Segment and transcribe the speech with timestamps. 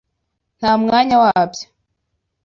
[0.57, 1.65] Nta mwanya wabyo.